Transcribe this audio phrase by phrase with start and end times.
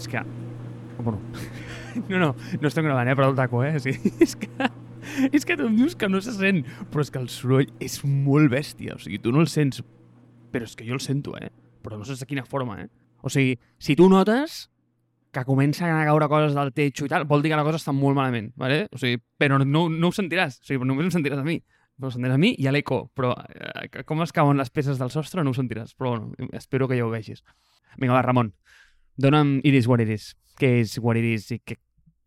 [0.00, 0.22] És que...
[1.02, 1.20] Bueno,
[2.08, 2.28] no, no,
[2.60, 3.76] no estem gravant, eh, però el taco, eh?
[3.84, 3.92] Sí,
[4.24, 4.48] és que...
[5.32, 6.62] És que tu em dius que no se sent,
[6.92, 9.80] però és que el soroll és molt bèstia, o sigui, tu no el sents,
[10.52, 11.50] però és que jo el sento, eh?
[11.84, 12.88] Però no sé de quina forma, eh?
[13.24, 14.68] O sigui, si tu notes
[15.32, 17.92] que comencen a caure coses del techo i tal, vol dir que la cosa està
[17.96, 18.86] molt malament, ¿vale?
[18.92, 21.60] O sigui, però no, no ho sentiràs, o sigui, només em sentiràs a mi.
[22.00, 25.00] Però ho sentiràs a mi i a l'eco, però eh, com es cauen les peces
[25.00, 27.44] del sostre no ho sentiràs, però bueno, espero que ja ho vegis.
[28.00, 28.54] Vinga, va, Ramon,
[29.20, 30.32] dona'm It is what it is.
[30.60, 31.76] Què és what it is i què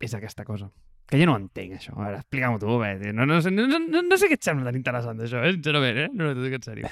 [0.04, 0.70] és aquesta cosa?
[1.04, 1.92] Que jo no entenc, això.
[1.98, 2.94] A veure, explica-m'ho tu, bé.
[3.12, 5.52] No, no, no, no, no, no sé què et sembla tan interessant, això, eh?
[5.52, 6.06] Sincerament, eh?
[6.14, 6.90] No, no t'ho dic en sèrio.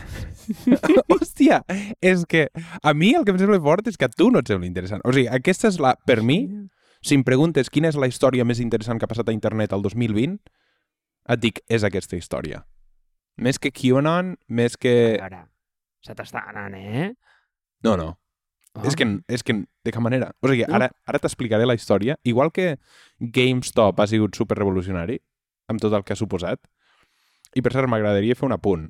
[1.16, 1.62] Hòstia,
[2.04, 4.52] és que a mi el que em sembla fort és que a tu no et
[4.52, 5.00] sembla interessant.
[5.08, 5.94] O sigui, aquesta és la...
[6.08, 6.42] Per mi,
[7.00, 9.82] si em preguntes quina és la història més interessant que ha passat a internet el
[9.88, 10.36] 2020,
[11.32, 12.66] et dic, és aquesta història.
[13.40, 14.92] Més que QAnon, més que...
[15.16, 15.46] A veure,
[16.04, 17.12] se t'està anant, eh?
[17.86, 18.12] No, no.
[18.72, 18.86] Oh.
[18.88, 20.30] És que, és que de cap manera.
[20.40, 22.16] O sigui, ara, ara t'explicaré la història.
[22.24, 22.76] Igual que
[23.20, 25.18] GameStop ha sigut superrevolucionari,
[25.68, 26.62] amb tot el que ha suposat,
[27.52, 28.86] i per cert, m'agradaria fer un apunt.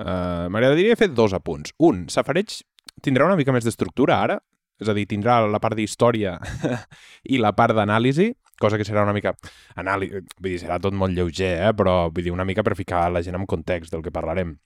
[0.00, 1.74] Uh, m'agradaria fer dos apunts.
[1.84, 2.62] Un, Safareig
[3.04, 4.38] tindrà una mica més d'estructura ara,
[4.80, 6.38] és a dir, tindrà la part d'història
[7.32, 9.34] i la part d'anàlisi, cosa que serà una mica...
[9.80, 11.74] Anàlisi, vull dir, serà tot molt lleuger, eh?
[11.76, 14.56] però vull dir, una mica per ficar la gent en context del que parlarem.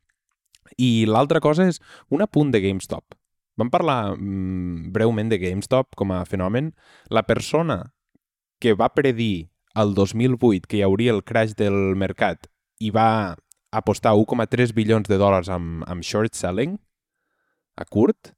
[0.78, 1.82] I l'altra cosa és
[2.14, 3.18] un apunt de GameStop.
[3.60, 6.72] Vam parlar mm, breument de GameStop com a fenomen.
[7.08, 7.94] La persona
[8.60, 12.48] que va predir el 2008 que hi hauria el crash del mercat
[12.80, 13.36] i va
[13.74, 16.76] apostar 1,3 bilions de dòlars amb, amb short selling
[17.74, 18.30] a curt,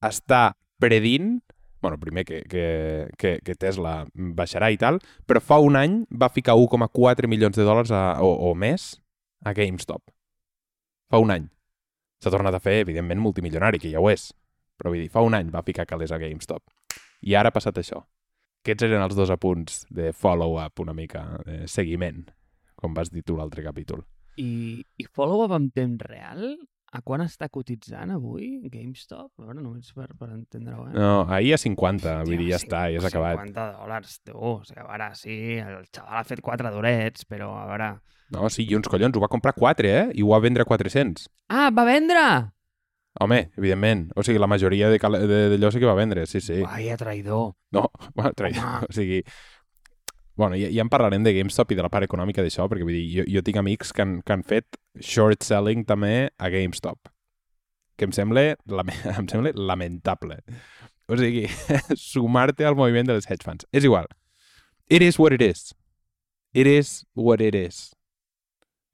[0.00, 1.38] està predint
[1.80, 6.30] bueno, primer que, que, que, que Tesla baixarà i tal, però fa un any va
[6.32, 8.96] ficar 1,4 milions de dòlars a, o, o més
[9.46, 10.02] a GameStop.
[11.08, 11.46] Fa un any.
[12.18, 14.32] S'ha tornat a fer, evidentment, multimilionari, que ja ho és.
[14.78, 16.62] Però vull dir, fa un any va ficar calés a GameStop.
[17.26, 18.04] I ara ha passat això.
[18.62, 22.24] Aquests eren els dos apunts de follow-up, una mica, de seguiment,
[22.78, 24.04] com vas dir tu l'altre capítol.
[24.38, 26.52] I, i follow-up en temps real?
[26.88, 29.28] A quan està cotitzant avui GameStop?
[29.36, 30.94] A veure, només per, per entendre-ho, eh?
[30.96, 33.42] No, ahir a 50, vull dir, ja està, ja s'ha acabat.
[33.42, 34.36] 50 dòlars, tu.
[34.36, 37.90] O sigui, a veure, sí, el xaval ha fet quatre durets, però a veure...
[38.32, 40.06] No, sí, i uns collons, ho va comprar 4, eh?
[40.16, 41.28] I ho va vendre a 400.
[41.52, 42.24] Ah, va vendre!
[43.20, 44.08] Home, evidentment.
[44.16, 46.60] O sigui, la majoria de, cal- de, d'allò sí que va vendre, sí, sí.
[46.62, 47.52] Vaya traïdor.
[47.74, 48.52] No, bueno, trai...
[48.58, 48.86] Home.
[48.88, 49.22] o sigui...
[50.38, 52.94] Bueno, ja, ja en parlarem de GameStop i de la part econòmica d'això, perquè vull
[52.94, 57.10] dir, jo, jo tinc amics que han, que han fet short selling també a GameStop,
[57.98, 60.38] que em sembla, lame, em sembla lamentable.
[61.10, 61.48] O sigui,
[61.98, 63.66] sumar-te al moviment dels hedge funds.
[63.74, 64.06] És igual.
[64.86, 65.72] It is what it is.
[66.54, 67.88] It is what it is.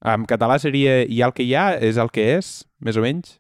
[0.01, 3.37] En català seria ha el que hi ha, és el que és, més o menys?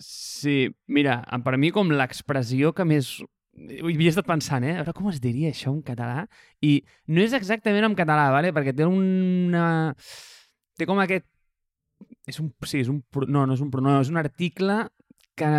[0.00, 3.18] Sí, mira, per mi com l'expressió que més...
[3.52, 4.78] Havia estat pensant, eh?
[4.78, 6.24] A veure com es diria això en català.
[6.64, 6.78] I
[7.12, 8.52] no és exactament en català, ¿vale?
[8.56, 9.92] perquè té una...
[10.78, 11.26] Té com aquest...
[12.26, 12.48] És un...
[12.64, 13.02] Sí, és un...
[13.28, 13.70] No, no és un...
[13.84, 14.86] No, és un article
[15.36, 15.50] que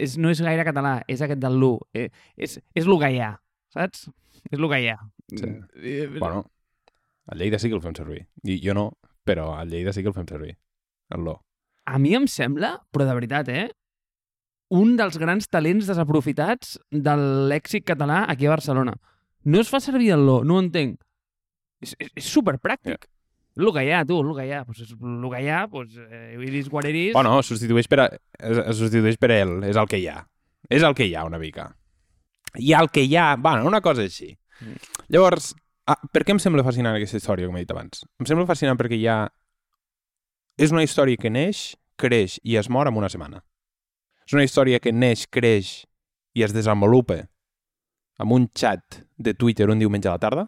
[0.00, 1.74] és, no és gaire català, és aquest del lu.
[1.96, 3.34] Eh, és, és lo gaià,
[3.72, 4.08] saps?
[4.50, 4.96] És lo gaià.
[5.32, 5.46] Sí.
[5.76, 6.44] Eh, Bueno,
[7.26, 8.24] a Lleida sí que el fem servir.
[8.44, 8.90] I jo no,
[9.24, 10.56] però a Lleida sí que el fem servir.
[11.10, 11.40] El lo.
[11.90, 13.68] A mi em sembla, però de veritat, eh?
[14.70, 17.14] Un dels grans talents desaprofitats de
[17.50, 18.94] l'èxit català aquí a Barcelona.
[19.42, 21.00] No es fa servir el lo, no ho entenc.
[21.82, 23.08] És, és, és superpràctic.
[23.08, 23.16] Yeah.
[23.60, 24.60] El que hi ha, tu, el que hi ha.
[24.68, 27.12] Pues és, el que hi ha, pues, eh, it is what it is.
[27.16, 28.06] Bueno, substitueix per, a,
[28.38, 30.20] es, es substitueix per ell, és el que hi ha.
[30.70, 31.66] És el que hi ha, una mica.
[32.58, 33.34] I el que hi ha...
[33.36, 34.30] Bueno, una cosa així.
[34.60, 34.78] Mm.
[35.16, 35.50] Llavors,
[35.90, 38.04] ah, per què em sembla fascinant aquesta història, com he dit abans?
[38.22, 39.24] Em sembla fascinant perquè hi ha...
[40.60, 43.42] És una història que neix, creix i es mor en una setmana.
[44.26, 45.84] És una història que neix, creix
[46.36, 47.24] i es desenvolupa
[48.20, 50.46] amb un xat de Twitter un diumenge a la tarda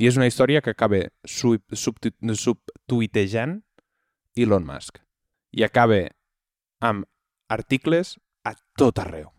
[0.00, 1.98] i és una història que acaba sub, sub,
[4.36, 5.00] Elon Musk
[5.52, 6.04] i acaba
[6.80, 7.04] amb
[7.50, 8.14] articles
[8.46, 9.32] a tot arreu.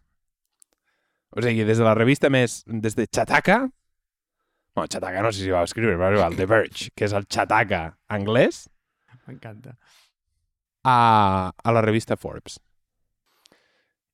[1.31, 2.62] O sigui, des de la revista més...
[2.68, 3.62] Des de Chataka...
[4.75, 7.86] Bueno, Chataka no sé si va escriure, però igual, The Verge, que és el Chataka
[8.12, 8.66] anglès,
[9.27, 9.75] M'encanta.
[10.83, 12.60] A, a la revista Forbes.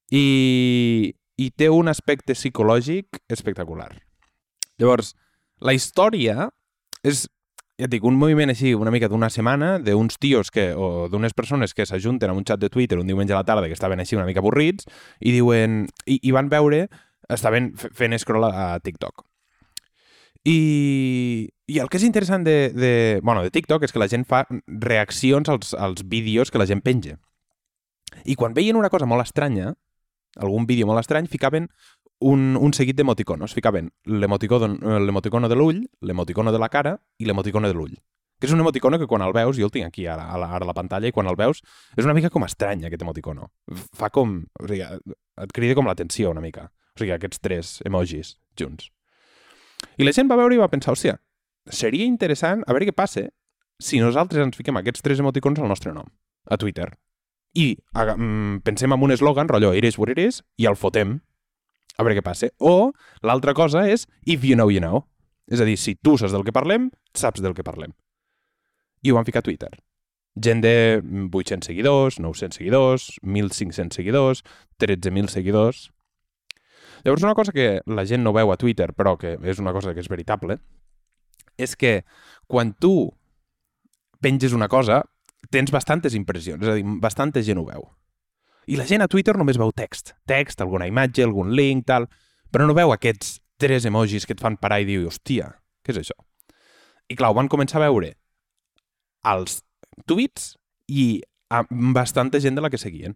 [0.09, 3.91] I, I té un aspecte psicològic espectacular.
[4.79, 5.13] Llavors,
[5.59, 6.49] la història
[7.03, 7.25] és,
[7.77, 11.35] ja et dic, un moviment així una mica d'una setmana d'uns tios que, o d'unes
[11.37, 13.99] persones que s'ajunten a un xat de Twitter un diumenge a la tarda que estaven
[13.99, 14.87] així una mica avorrits
[15.19, 16.87] i diuen, i, i van veure,
[17.29, 19.26] estaven fent scroll a TikTok.
[20.45, 22.91] I, I el que és interessant de, de,
[23.23, 26.83] bueno, de TikTok és que la gent fa reaccions als, als vídeos que la gent
[26.85, 27.17] penja.
[28.25, 29.73] I quan veien una cosa molt estranya,
[30.37, 31.69] algun vídeo molt estrany, ficaven
[32.19, 33.53] un, un seguit d'emoticonos.
[33.53, 37.97] Ficaven l'emoticono de l'ull, l'emoticono de la cara i l'emoticono de l'ull.
[38.37, 40.51] Que és un emoticono que quan el veus, jo el tinc aquí ara, a la,
[40.53, 41.63] ara a la pantalla, i quan el veus
[41.97, 43.49] és una mica com estrany aquest emoticono.
[43.97, 44.43] Fa com...
[44.61, 44.85] O sigui,
[45.41, 46.67] et crida com l'atenció una mica.
[46.93, 48.91] O sigui, aquests tres emojis junts.
[49.97, 51.17] I la gent va veure i va pensar, hòstia,
[51.69, 53.27] seria interessant a veure què passa
[53.79, 56.07] si nosaltres ens fiquem aquests tres emoticons al nostre nom,
[56.49, 56.89] a Twitter.
[57.57, 61.19] I mm, pensem en un eslògan, rotllo, is what it is, i el fotem
[61.97, 62.49] a veure què passa.
[62.59, 62.93] O
[63.25, 65.05] l'altra cosa és if you know, you know.
[65.47, 67.93] És a dir, si tu saps del que parlem, saps del que parlem.
[69.01, 69.71] I ho van ficar a Twitter.
[70.37, 74.43] Gent de 800 seguidors, 900 seguidors, 1.500 seguidors,
[74.79, 75.87] 13.000 seguidors...
[77.07, 79.93] Llavors, una cosa que la gent no veu a Twitter, però que és una cosa
[79.95, 80.57] que és veritable,
[81.55, 82.01] és que
[82.51, 83.13] quan tu
[84.19, 85.05] penges una cosa,
[85.47, 87.85] tens bastantes impressions, és a dir, bastanta gent ho veu.
[88.67, 90.17] I la gent a Twitter només veu text.
[90.27, 92.09] Text, alguna imatge, algun link, tal...
[92.51, 95.49] Però no veu aquests tres emojis que et fan parar i dir, hòstia,
[95.83, 96.15] què és això?
[97.07, 98.13] I clar, van començar a veure
[99.31, 99.61] els
[100.07, 100.53] tuits
[100.87, 101.21] i
[101.55, 103.15] amb bastanta gent de la que seguien.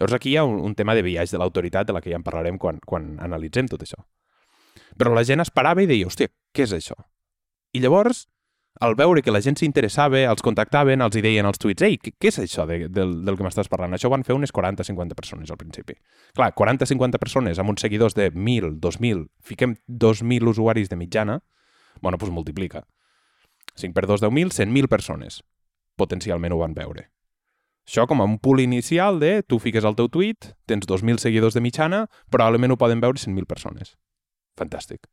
[0.00, 2.18] Llavors aquí hi ha un, un tema de viatge de l'autoritat de la que ja
[2.18, 4.00] en parlarem quan, quan analitzem tot això.
[4.96, 6.96] Però la gent esperava i deia, hòstia, què és això?
[7.76, 8.24] I llavors
[8.80, 12.30] al veure que la gent s'interessava, els contactaven, els deien als tuits «Ei, què, què
[12.30, 15.52] és això de, del, del que m'estàs parlant?» Això ho van fer unes 40-50 persones
[15.52, 15.98] al principi.
[16.32, 21.40] Clar, 40-50 persones amb uns seguidors de 1.000, 2.000, fiquem 2.000 usuaris de mitjana,
[22.00, 22.86] bueno, doncs multiplica.
[23.76, 25.42] 5 per 2, 10.000, 100.000 persones
[26.00, 27.10] potencialment ho van veure.
[27.86, 31.56] Això com a un pool inicial de tu fiques el teu tuit, tens 2.000 seguidors
[31.56, 33.96] de mitjana, probablement ho poden veure 100.000 persones.
[34.58, 35.08] Fantàstic.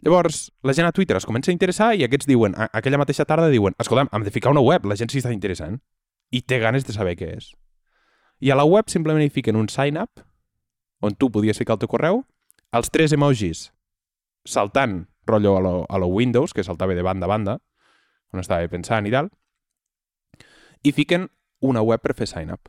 [0.00, 3.26] Llavors, la gent a Twitter es comença a interessar i aquests diuen, a, aquella mateixa
[3.28, 5.76] tarda diuen, escolta'm, hem de ficar una web, la gent s'hi està interessant
[6.32, 7.50] i té ganes de saber què és.
[8.40, 10.22] I a la web simplement hi fiquen un sign-up
[11.04, 12.22] on tu podies ficar el teu correu,
[12.72, 13.68] els tres emojis
[14.48, 17.58] saltant rotllo a lo, a lo Windows, que saltava de banda a banda,
[18.32, 19.30] on estava pensant i tal,
[20.82, 21.28] i fiquen
[21.60, 22.68] una web per fer sign-up.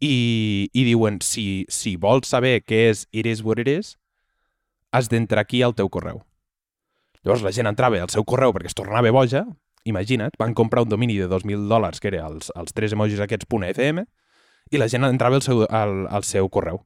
[0.00, 3.96] I, I diuen, si, si vols saber què és It is what it is,
[4.92, 6.22] has d'entrar aquí al teu correu.
[7.24, 9.44] Llavors la gent entrava al seu correu perquè es tornava boja,
[9.84, 13.48] imagina't, van comprar un domini de 2.000 dòlars, que era els, els tres emojis aquests
[13.48, 14.04] .fm,
[14.70, 16.84] i la gent entrava al seu, al, al seu correu.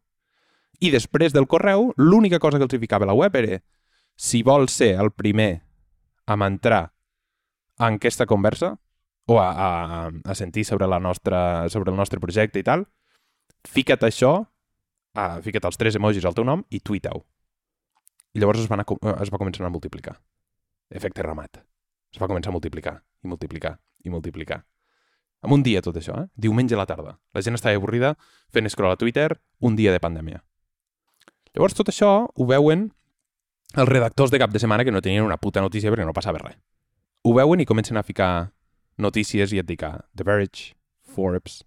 [0.83, 3.61] I després del correu, l'única cosa que els ficava la web era
[4.17, 5.63] si vols ser el primer
[6.27, 6.93] a entrar
[7.79, 8.77] en aquesta conversa
[9.27, 12.87] o a, a, a sentir sobre, la nostra, sobre el nostre projecte i tal,
[13.69, 14.35] fica't això,
[15.15, 17.23] a, fica't els tres emojis al teu nom i tuita-ho.
[18.33, 18.87] I llavors es, van a,
[19.21, 20.17] es va començar a multiplicar.
[20.91, 21.63] Efecte ramat.
[22.13, 24.63] Es va començar a multiplicar, i multiplicar, i multiplicar.
[25.43, 26.29] En un dia tot això, eh?
[26.39, 27.17] Diumenge a la tarda.
[27.35, 28.15] La gent estava avorrida
[28.55, 30.43] fent scroll a Twitter un dia de pandèmia.
[31.53, 32.91] Llavors tot això ho veuen
[33.75, 36.41] els redactors de cap de setmana que no tenien una puta notícia perquè no passava
[36.41, 36.57] res.
[37.25, 38.53] Ho veuen i comencen a ficar
[38.99, 40.73] notícies i et dic The Verge,
[41.15, 41.63] Forbes...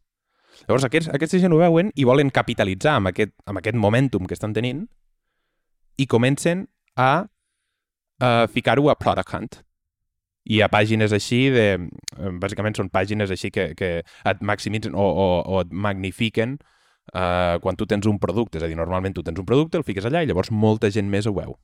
[0.66, 4.38] Llavors aquests, aquesta gent ho veuen i volen capitalitzar amb aquest, amb aquest momentum que
[4.38, 4.86] estan tenint
[6.00, 7.28] i comencen a,
[8.24, 9.58] a ficar-ho a Product Hunt.
[10.46, 11.66] I a pàgines així de...
[11.76, 17.58] Eh, bàsicament són pàgines així que, que et maximitzen o, o, o et magnifiquen uh,
[17.64, 18.60] quan tu tens un producte.
[18.60, 21.10] És a dir, normalment tu tens un producte, el fiques allà i llavors molta gent
[21.12, 21.58] més ho veu.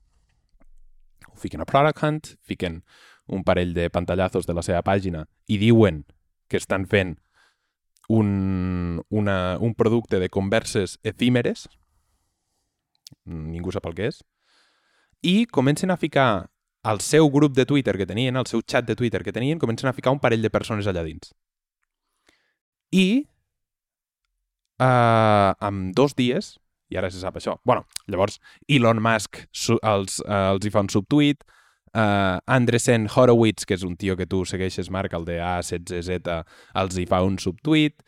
[1.29, 2.81] Ho fiquen a Product Hunt, fiquen
[3.27, 6.03] un parell de pantallazos de la seva pàgina i diuen
[6.49, 7.17] que estan fent
[8.11, 11.69] un, una, un producte de converses efímeres,
[13.25, 14.21] ningú sap el que és,
[15.21, 16.49] i comencen a ficar
[16.83, 19.89] al seu grup de Twitter que tenien, al seu chat de Twitter que tenien, comencen
[19.89, 21.31] a ficar un parell de persones allà dins.
[22.91, 23.23] I
[24.81, 26.57] uh, amb dos dies,
[26.91, 29.45] i ara se sap això, bueno, llavors Elon Musk
[29.79, 31.45] els, uh, els hi fa un subtuit,
[31.95, 36.37] uh, Andresen Horowitz, que és un tio que tu segueixes, Marc, el de A16Z,
[36.81, 38.01] els hi fa un subtuit,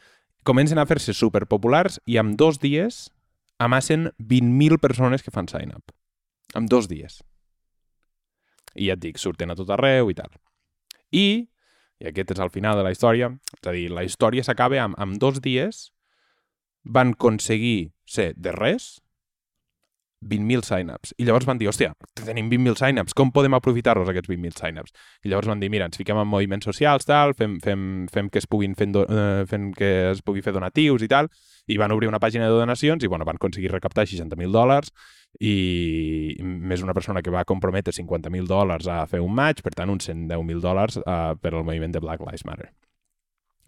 [0.47, 3.07] comencen a fer-se superpopulars i amb dos dies
[3.63, 5.93] amassen 20.000 persones que fan sign-up.
[6.55, 7.21] En dos dies.
[8.75, 10.31] I ja et dic, surten a tot arreu i tal.
[11.13, 11.45] I,
[12.01, 14.97] i aquest és el final de la història, és a dir, la història s'acaba amb,
[14.99, 15.91] amb dos dies
[16.83, 19.02] van aconseguir ser de res
[20.29, 21.13] 20.000 sign-ups.
[21.17, 24.93] I llavors van dir, hòstia, tenim 20.000 sign-ups, com podem aprofitar-los aquests 20.000 sign-ups?
[25.23, 28.41] I llavors van dir, mira, ens fiquem en moviments socials, tal, fem, fem, fem que
[28.41, 31.29] es puguin fent, eh, fem que es pugui fer donatius i tal,
[31.67, 34.91] i van obrir una pàgina de donacions i bueno, van aconseguir recaptar 60.000 dòlars
[35.39, 39.89] i més una persona que va comprometre 50.000 dòlars a fer un match, per tant
[39.89, 42.69] uns 110.000 dòlars uh, per al moviment de Black Lives Matter.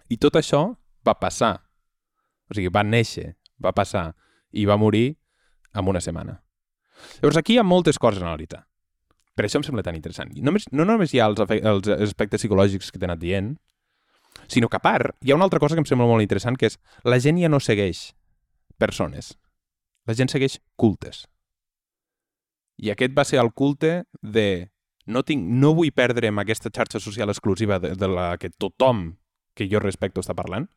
[0.10, 0.68] I tot això
[1.06, 1.56] va passar,
[2.50, 4.12] o sigui, va néixer, va passar
[4.54, 5.16] i va morir
[5.74, 6.45] en una setmana.
[7.22, 8.66] Llavors, aquí hi ha moltes coses a analitzar.
[9.36, 10.32] Per això em sembla tan interessant.
[10.40, 13.56] Només, no només hi ha els, els aspectes psicològics que t'he anat dient,
[14.48, 16.70] sinó que a part hi ha una altra cosa que em sembla molt interessant, que
[16.72, 18.14] és la gent ja no segueix
[18.80, 19.36] persones.
[20.06, 21.26] La gent segueix cultes.
[22.78, 24.70] I aquest va ser el culte de
[25.06, 29.16] no, tinc, no vull perdre'm aquesta xarxa social exclusiva de, de la que tothom
[29.56, 30.68] que jo respecto està parlant.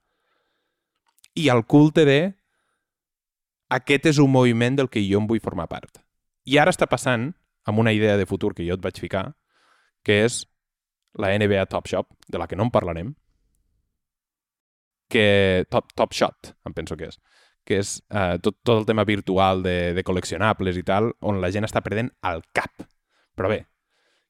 [1.39, 2.21] I el culte de
[3.75, 6.01] aquest és un moviment del que jo em vull formar part.
[6.49, 7.31] I ara està passant
[7.69, 9.25] amb una idea de futur que jo et vaig ficar,
[10.05, 10.43] que és
[11.21, 13.13] la NBA Top Shop, de la que no en parlarem,
[15.09, 17.19] que Top, top Shot, em penso que és,
[17.69, 21.51] que és uh, tot, tot el tema virtual de, de col·leccionables i tal, on la
[21.53, 22.85] gent està perdent el cap.
[23.37, 23.63] Però bé,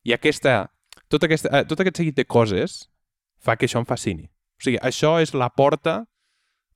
[0.07, 0.61] i aquesta,
[1.11, 2.85] tot, aquest, uh, tot aquest seguit de coses
[3.43, 4.27] fa que això em fascini.
[4.59, 6.01] O sigui, això és la porta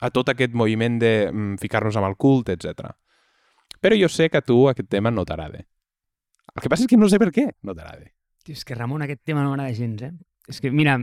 [0.03, 2.95] a tot aquest moviment de mm, ficar-nos amb el culte, etc.
[3.83, 5.65] Però jo sé que a tu aquest tema no t'agrada.
[6.53, 8.07] El que passa és que no sé per què no t'agrada.
[8.49, 10.13] És que, Ramon, aquest tema no m'agrada gens, eh?
[10.51, 10.97] És que, mira,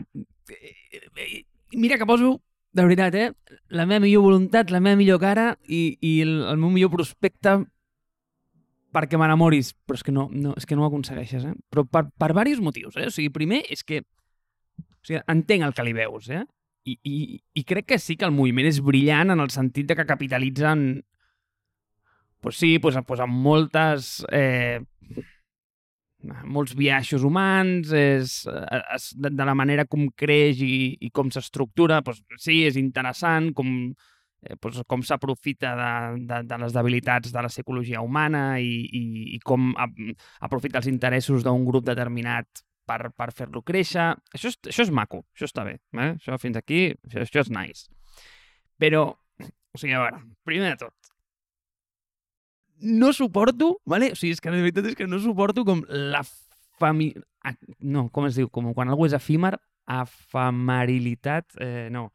[0.51, 1.43] eh,
[1.73, 2.37] mira que poso
[2.71, 3.59] de veritat, eh?
[3.69, 7.57] La meva millor voluntat, la meva millor cara i, i el, el meu millor prospecte
[8.95, 11.55] perquè m'enamoris, però és que no, no, és que no ho aconsegueixes, eh?
[11.71, 13.09] Però per, per diversos motius, eh?
[13.09, 16.43] O sigui, primer és que o sigui, entenc el que li veus, eh?
[16.89, 17.15] I, i,
[17.59, 21.03] I crec que sí que el moviment és brillant en el sentit de que capitalitzen
[22.41, 24.79] pues sí, pues, pues amb moltes eh,
[26.23, 32.01] molts viatges humans, és, és de, de la manera com creix i, i com s'estructura,
[32.05, 33.69] doncs, sí, és interessant, com,
[34.43, 35.91] eh, doncs, com s'aprofita de,
[36.27, 39.03] de, de les debilitats de la psicologia humana i, i,
[39.37, 39.87] i com a,
[40.47, 44.11] aprofita els interessos d'un grup determinat per, per fer-lo créixer.
[44.35, 45.77] Això és, això és maco, això està bé.
[45.95, 46.11] Eh?
[46.17, 47.87] Això fins aquí, això, això és nice.
[48.79, 49.05] Però,
[49.39, 50.95] o sigui, a veure, primer de tot,
[52.79, 54.11] no suporto, ¿vale?
[54.13, 56.23] O sigui, és que la veritat és que no suporto com la
[56.79, 57.13] fami...
[57.79, 58.49] No, com es diu?
[58.51, 59.55] Com quan algú és efímer,
[59.89, 62.09] efemerilitat, eh, no,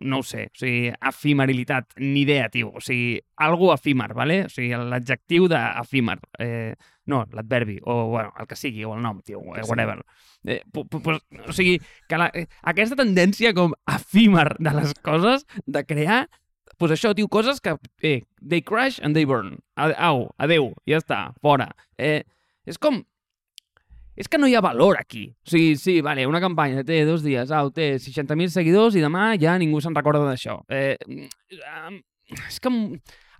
[0.00, 4.44] no ho sé, o sigui, efimerilitat, ni idea, tio, o sigui, algo efímer, ¿vale?
[4.46, 6.74] O sigui, l'adjectiu d'efímer, eh,
[7.10, 10.04] no, l'adverbi, o, bueno, el que sigui, o el nom, tio, eh, whatever.
[10.44, 15.84] Eh, pues, o sigui, que la, eh, aquesta tendència com efímer de les coses, de
[15.88, 16.26] crear,
[16.78, 19.58] pues això, tio, coses que, eh, they crash and they burn.
[19.76, 21.72] Au, adeu, ja està, fora.
[21.98, 22.22] Eh,
[22.66, 23.02] és com...
[24.18, 25.28] És que no hi ha valor aquí.
[25.46, 29.30] O sigui, sí, vale, una campanya té dos dies, au, té 60.000 seguidors i demà
[29.38, 30.56] ja ningú se'n recorda d'això.
[30.74, 30.96] Eh,
[32.34, 32.80] és que em,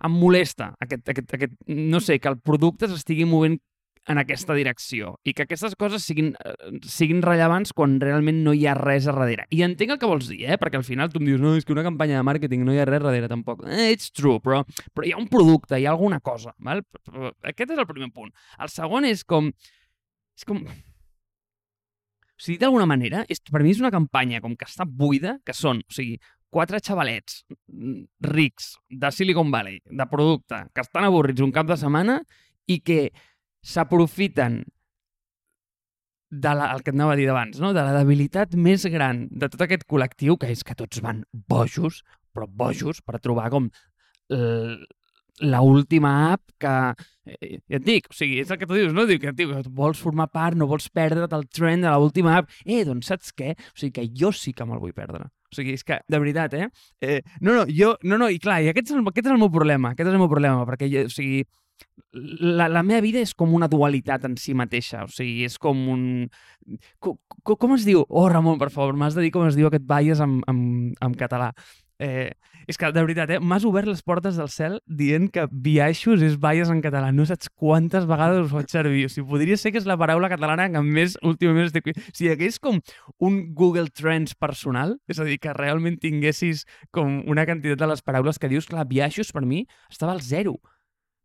[0.07, 3.59] em molesta aquest, aquest, aquest, no sé, que el producte s'estigui movent
[4.07, 8.65] en aquesta direcció i que aquestes coses siguin, eh, siguin rellevants quan realment no hi
[8.67, 9.45] ha res a darrere.
[9.53, 10.57] I entenc el que vols dir, eh?
[10.61, 12.81] perquè al final tu em dius no, és que una campanya de màrqueting no hi
[12.81, 13.65] ha res darrere tampoc.
[13.67, 14.63] Eh, it's true, però,
[14.95, 16.55] però hi ha un producte, hi ha alguna cosa.
[16.65, 16.83] Val?
[17.43, 18.33] Aquest és el primer punt.
[18.59, 19.51] El segon és com...
[20.39, 20.63] És com...
[20.63, 25.51] O sigui, d'alguna manera, és, per mi és una campanya com que està buida, que
[25.51, 26.15] són, o sigui,
[26.49, 27.43] quatre xavalets
[28.25, 32.21] rics de Silicon Valley, de producte, que estan avorrits un cap de setmana
[32.69, 33.09] i que
[33.65, 34.63] s'aprofiten
[36.29, 37.73] de el que et anava a dir abans, no?
[37.73, 42.03] de la debilitat més gran de tot aquest col·lectiu, que és que tots van bojos,
[42.33, 43.71] però bojos, per trobar com
[45.39, 46.75] la última app que...
[47.25, 49.05] Eh, ja et dic, o sigui, és el que tu dius, no?
[49.09, 52.51] Diu que, tio, vols formar part, no vols perdre't el trend de l'última app.
[52.65, 53.53] Eh, doncs saps què?
[53.55, 55.29] O sigui, que jo sí que me'l vull perdre.
[55.49, 56.69] O sigui, és que, de veritat, eh?
[57.01, 57.95] eh no, no, jo...
[58.03, 60.17] No, no, i clar, i aquest és, el, aquest és el meu problema, aquest és
[60.17, 61.43] el meu problema, perquè, o sigui,
[62.13, 65.83] la, la meva vida és com una dualitat en si mateixa, o sigui, és com
[65.93, 66.05] un...
[67.03, 68.05] Com, com es diu?
[68.07, 70.63] Oh, Ramon, per favor, m'has de dir com es diu aquest baies en, en,
[70.99, 71.53] en català.
[71.99, 72.31] Eh,
[72.69, 76.37] és que, de veritat, eh, m'has obert les portes del cel dient que biaixos és
[76.39, 77.09] baies en català.
[77.11, 79.03] No saps quantes vegades us faig servir.
[79.09, 81.91] O sigui, podria ser que és la paraula catalana que més últimament estic...
[81.91, 82.79] O sigui, que és com
[83.19, 86.63] un Google Trends personal, és a dir, que realment tinguessis
[86.95, 90.59] com una quantitat de les paraules que dius, clar, biaixos per mi estava al zero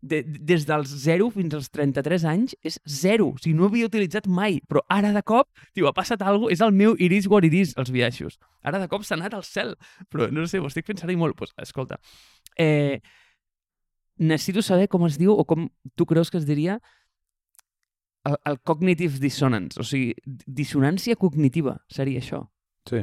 [0.05, 3.31] de, des dels 0 fins als 33 anys és zero.
[3.33, 4.61] O sigui, no havia utilitzat mai.
[4.69, 7.57] Però ara de cop, tio, ha passat alguna cosa, és el meu iris what it
[7.57, 8.39] is, els viatges.
[8.65, 9.75] Ara de cop s'ha anat al cel.
[10.13, 11.39] Però no sé, ho estic servir molt.
[11.39, 11.99] Pues, escolta,
[12.61, 13.01] eh,
[14.19, 16.79] necessito saber com es diu o com tu creus que es diria
[18.25, 19.81] el, el cognitive dissonance.
[19.81, 22.45] O sigui, dissonància cognitiva seria això.
[22.89, 23.03] Sí.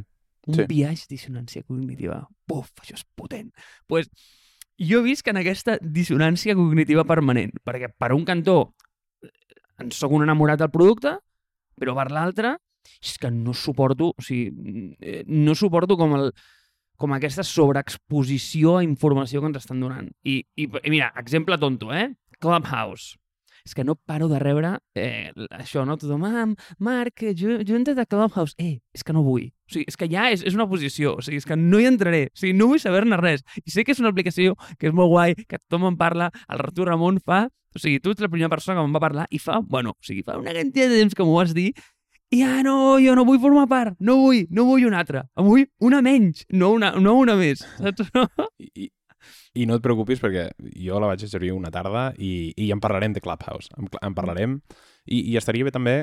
[0.50, 0.65] Un sí.
[0.70, 2.24] viatge dissonància cognitiva.
[2.50, 3.51] Buf, això és potent.
[3.51, 4.39] Doncs pues,
[4.80, 8.74] jo que en aquesta dissonància cognitiva permanent, perquè per un cantó
[9.82, 11.18] en sóc un enamorat del producte,
[11.80, 12.58] però per l'altre
[13.01, 16.32] és que no suporto, o sigui, eh, no suporto com el,
[16.98, 20.12] com aquesta sobreexposició a informació que ens estan donant.
[20.24, 22.12] I, i, i mira, exemple tonto, eh?
[22.42, 23.18] Clubhouse.
[23.65, 25.98] És que no paro de rebre eh, això, no?
[26.01, 26.48] Tothom, ah,
[26.80, 28.56] Marc, ju junta't a Clubhouse.
[28.58, 29.50] Eh, és que no vull.
[29.70, 31.15] O sigui, és que ja és, és una posició.
[31.20, 32.25] O sigui, és que no hi entraré.
[32.32, 33.46] O sigui, no vull saber-ne res.
[33.63, 36.32] I sé que és una aplicació que és molt guai, que tothom en parla.
[36.50, 37.48] El Artur Ramon fa...
[37.72, 40.03] O sigui, tu ets la primera persona que em va parlar i fa, bueno, o
[40.03, 41.70] sigui, fa una quantitat de temps que m'ho vas dir
[42.32, 45.48] i ah, no, jo no vull formar part, no vull, no vull una altra, em
[45.50, 48.08] vull una menys, no una, no una més, saps?
[48.72, 48.88] I,
[49.60, 50.48] i no et preocupis perquè
[50.79, 53.72] jo la vaig servir una tarda i, i en parlarem de Clubhouse.
[53.77, 54.60] En, en parlarem
[55.05, 55.96] i, i estaria bé també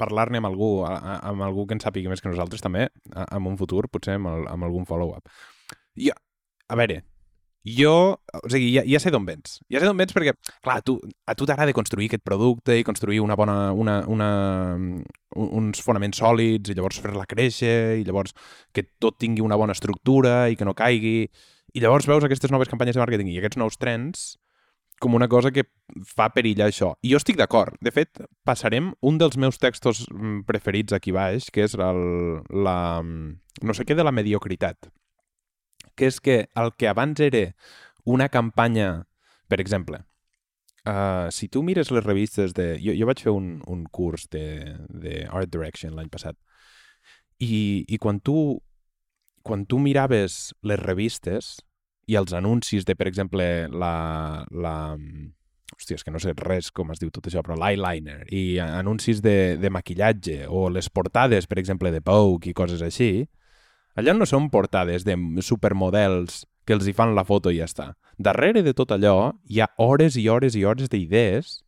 [0.00, 3.86] parlar-ne amb algú, amb algú que en sàpiga més que nosaltres també, en un futur,
[3.92, 5.30] potser amb, el, amb algun follow-up.
[5.96, 6.16] Ja,
[6.68, 7.00] a veure,
[7.66, 9.56] jo, o sigui, ja, ja sé d'on vens.
[9.72, 13.18] Ja sé d'on vens perquè, clar, tu, a tu t'agrada construir aquest producte i construir
[13.24, 14.28] una bona, una, una,
[15.34, 18.36] uns fonaments sòlids i llavors fer-la créixer i llavors
[18.76, 21.26] que tot tingui una bona estructura i que no caigui
[21.76, 24.26] i llavors veus aquestes noves campanyes de màrqueting i aquests nous trends
[24.98, 25.66] com una cosa que
[26.08, 26.94] fa perillar això.
[27.04, 27.76] I jo estic d'acord.
[27.84, 32.00] De fet, passarem un dels meus textos mm, preferits aquí baix, que és el,
[32.64, 32.78] la...
[33.04, 34.88] no sé què de la mediocritat.
[35.96, 37.50] Que és que el que abans era
[38.04, 39.04] una campanya...
[39.46, 40.00] Per exemple,
[40.88, 42.72] uh, si tu mires les revistes de...
[42.80, 46.40] Jo, jo vaig fer un, un curs de, de Art Direction l'any passat.
[47.36, 48.62] I, I quan tu
[49.46, 51.60] quan tu miraves les revistes,
[52.06, 54.44] i els anuncis de, per exemple, la...
[54.50, 54.76] la
[55.76, 59.18] hòstia, és que no sé res com es diu tot això, però l'eyeliner i anuncis
[59.20, 63.26] de, de maquillatge o les portades, per exemple, de Vogue i coses així,
[63.98, 67.90] allà no són portades de supermodels que els hi fan la foto i ja està.
[68.16, 71.58] Darrere de tot allò hi ha hores i hores i hores d'idees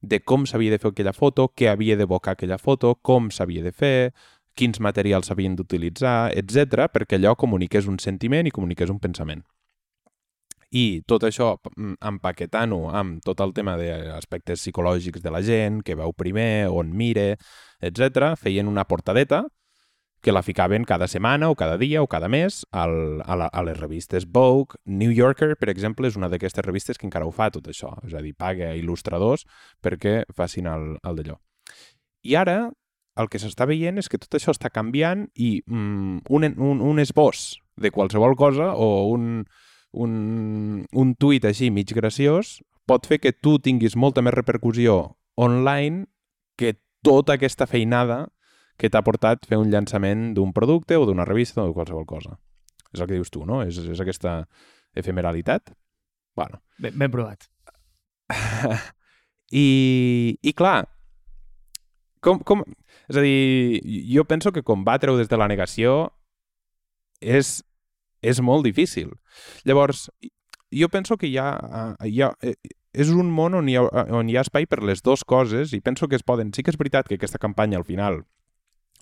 [0.00, 3.72] de com s'havia de fer aquella foto, què havia d'evocar aquella foto, com s'havia de
[3.72, 4.12] fer,
[4.54, 9.42] quins materials s'havien d'utilitzar, etc, perquè allò comuniqués un sentiment i comuniqués un pensament
[10.70, 15.98] i tot això mm, empaquetant-ho amb tot el tema d'aspectes psicològics de la gent, que
[15.98, 17.34] veu primer, on mire,
[17.82, 19.44] etc, feien una portadeta
[20.20, 23.62] que la ficaven cada setmana o cada dia o cada mes al, a, la, a
[23.64, 24.76] les revistes Vogue.
[24.84, 28.14] New Yorker, per exemple, és una d'aquestes revistes que encara ho fa tot això, és
[28.14, 29.46] a dir, paga il·lustradors
[29.82, 31.40] perquè facin el, el d'allò.
[32.28, 32.58] I ara
[33.20, 37.02] el que s'està veient és que tot això està canviant i mm, un, un, un
[37.02, 39.46] esbós de qualsevol cosa o un,
[39.92, 46.06] un, un tuit així mig graciós pot fer que tu tinguis molta més repercussió online
[46.58, 48.26] que tota aquesta feinada
[48.80, 52.38] que t'ha portat fer un llançament d'un producte o d'una revista o de qualsevol cosa.
[52.94, 53.60] És el que dius tu, no?
[53.62, 54.46] És, és aquesta
[54.96, 55.74] efemeralitat?
[56.36, 56.62] Bueno.
[56.80, 57.46] Ben, ben provat.
[59.52, 60.88] I, I clar,
[62.24, 62.64] com, com...
[63.10, 63.80] És a dir,
[64.14, 66.12] jo penso que combatre-ho des de la negació
[67.20, 67.60] és
[68.22, 69.12] és molt difícil.
[69.64, 70.08] Llavors,
[70.70, 71.50] jo penso que hi ha,
[72.00, 72.56] eh, hi ha, eh,
[72.92, 75.80] és un món on hi, ha, on hi ha espai per les dues coses i
[75.80, 76.54] penso que es poden...
[76.54, 78.22] Sí que és veritat que aquesta campanya al final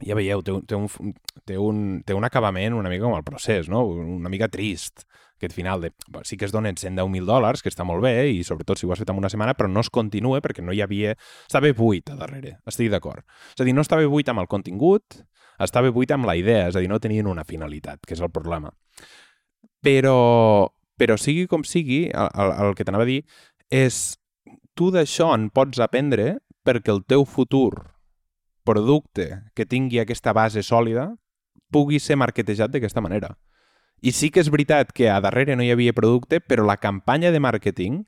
[0.04, 1.14] ja veieu, té, té, un,
[1.46, 3.82] té, un, té un acabament una mica com el procés, no?
[3.88, 5.02] una mica trist,
[5.38, 5.90] aquest final de...
[6.26, 9.02] Sí que es donen 110.000 dòlars, que està molt bé, i sobretot si ho has
[9.02, 11.16] fet en una setmana, però no es continua perquè no hi havia...
[11.46, 13.26] Estava buit a darrere, estic d'acord.
[13.54, 15.20] És a dir, no estava buit amb el contingut,
[15.66, 18.30] estava buit amb la idea, és a dir, no tenien una finalitat, que és el
[18.30, 18.70] problema.
[19.82, 20.68] Però,
[20.98, 23.22] però sigui com sigui, el, el, que t'anava a dir
[23.70, 24.18] és
[24.78, 27.72] tu d'això en pots aprendre perquè el teu futur
[28.68, 31.10] producte que tingui aquesta base sòlida
[31.72, 33.34] pugui ser marketejat d'aquesta manera.
[34.00, 37.32] I sí que és veritat que a darrere no hi havia producte, però la campanya
[37.34, 38.04] de màrqueting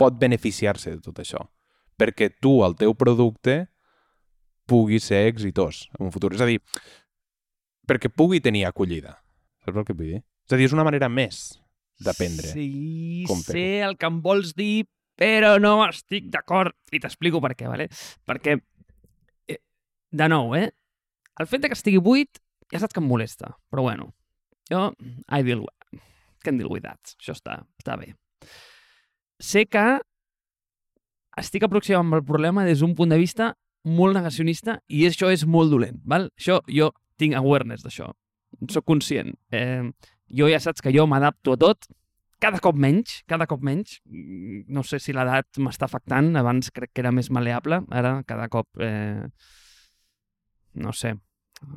[0.00, 1.42] pot beneficiar-se de tot això.
[2.00, 3.66] Perquè tu, el teu producte,
[4.66, 6.32] pugui ser exitós en un futur.
[6.34, 6.58] És a dir,
[7.88, 9.16] perquè pugui tenir acollida.
[9.64, 10.22] Saps el que vull dir?
[10.46, 11.58] És a dir, és una manera més
[12.02, 12.52] d'aprendre.
[12.52, 14.86] Sí, com sé el que em vols dir,
[15.18, 16.76] però no estic d'acord.
[16.92, 17.88] I t'explico per què, ¿vale?
[18.28, 18.58] Perquè,
[19.48, 19.60] eh,
[20.12, 20.68] de nou, eh?
[21.40, 22.40] El fet de que estigui buit
[22.72, 23.54] ja saps que em molesta.
[23.70, 24.10] Però bueno,
[24.70, 24.90] jo,
[25.30, 25.64] I deal,
[26.44, 27.16] can deal with that.
[27.20, 28.12] Això està, està bé.
[29.42, 29.86] Sé que
[31.36, 33.52] estic aproximant el problema des d'un punt de vista
[33.86, 36.28] molt negacionista i això és molt dolent, val?
[36.38, 38.10] Això, jo tinc awareness d'això.
[38.72, 39.32] Soc conscient.
[39.54, 39.84] Eh,
[40.36, 41.88] jo ja saps que jo m'adapto a tot,
[42.42, 44.00] cada cop menys, cada cop menys.
[44.06, 48.68] No sé si l'edat m'està afectant, abans crec que era més maleable, ara cada cop,
[48.82, 49.24] eh,
[50.76, 51.14] no sé,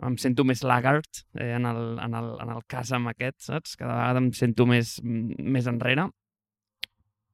[0.03, 3.77] em sento més lagart eh, en, el, en, el, en el cas amb aquest, saps?
[3.79, 6.09] Cada vegada em sento més, més enrere.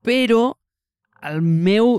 [0.06, 0.44] Però
[1.26, 1.98] el meu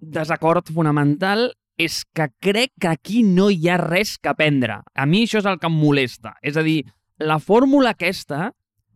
[0.00, 4.80] desacord fonamental és que crec que aquí no hi ha res que aprendre.
[4.94, 6.34] A mi això és el que em molesta.
[6.42, 6.82] És a dir,
[7.20, 8.50] la fórmula aquesta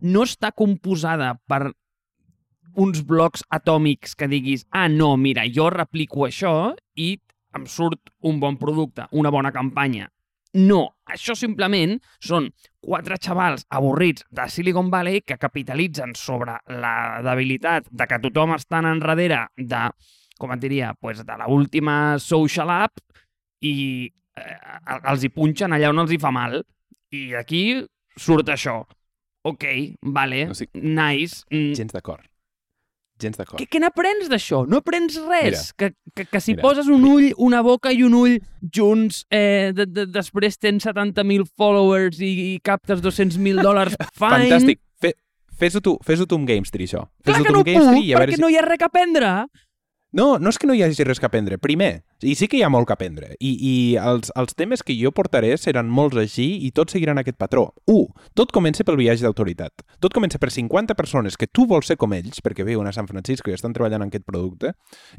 [0.05, 1.73] no està composada per
[2.77, 7.15] uns blocs atòmics que diguis, ah, no, mira, jo replico això i
[7.55, 10.11] em surt un bon producte, una bona campanya.
[10.55, 12.51] No, això simplement són
[12.85, 18.83] quatre xavals avorrits de Silicon Valley que capitalitzen sobre la debilitat de que tothom està
[18.87, 19.89] enrere de,
[20.41, 23.01] com et diria, pues de l'última social app
[23.65, 23.75] i
[24.37, 24.59] eh,
[25.11, 26.61] els hi punxen allà on els hi fa mal.
[27.15, 27.65] I aquí
[28.19, 28.83] surt això.
[29.45, 29.65] Ok,
[30.03, 31.45] vale, O sigui, nice.
[31.53, 32.25] Mm, Gens d'acord.
[33.21, 33.61] Gens d'acord.
[33.61, 34.65] què, què n'aprens d'això?
[34.67, 35.45] No aprens res.
[35.45, 35.61] Mira.
[35.79, 36.65] que, que, que si Mira.
[36.65, 38.39] poses un ull, una boca i un ull
[38.75, 44.49] junts, eh, de, de, després tens 70.000 followers i, i captes 200.000 dòlars, fine.
[44.49, 44.81] Fantàstic.
[44.99, 45.13] Fe,
[45.61, 47.05] fes-ho tu, fes-ho tu amb Gamestree, això.
[47.23, 48.43] Clar Fes-ho que no puc, perquè si...
[48.43, 49.31] no hi ha res que aprendre.
[50.15, 51.57] No, no és que no hi hagi res que aprendre.
[51.59, 53.33] Primer, i sí que hi ha molt que aprendre.
[53.43, 57.37] I, i els, els temes que jo portaré seran molts així i tots seguiran aquest
[57.41, 57.65] patró.
[57.91, 58.29] 1.
[58.39, 59.83] Tot comença pel viatge d'autoritat.
[60.05, 63.11] Tot comença per 50 persones que tu vols ser com ells, perquè viuen a San
[63.11, 64.77] Francisco i estan treballant en aquest producte,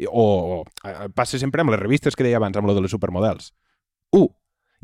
[0.08, 0.26] o,
[0.64, 3.52] o passa sempre amb les revistes que deia abans, amb lo de les supermodels.
[4.16, 4.32] 1.